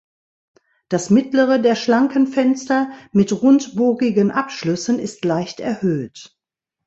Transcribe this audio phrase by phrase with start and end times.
[0.89, 6.35] Das mittlere der schlanken Fenster mit rundbogigen Abschlüssen ist leicht erhöht.